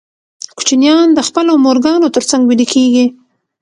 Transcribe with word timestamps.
کوچنیان 0.57 1.07
د 1.13 1.19
خپلو 1.27 1.51
مورګانو 1.65 2.07
تر 2.15 2.23
څنګ 2.29 2.41
ویده 2.45 2.65
کېږي. 2.73 3.05